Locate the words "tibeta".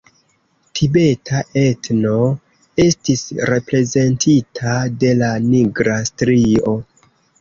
0.77-1.41